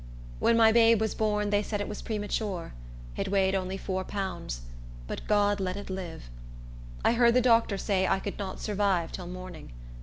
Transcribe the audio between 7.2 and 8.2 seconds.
the doctor say I